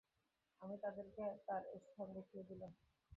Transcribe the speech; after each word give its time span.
আমি 0.61 0.75
তাদেরকে 0.83 1.23
তার 1.47 1.61
স্থান 1.83 2.07
দেখিয়ে 2.15 2.43
দিলাম। 2.49 2.71